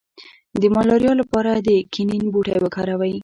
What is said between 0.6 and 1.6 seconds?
د ملاریا لپاره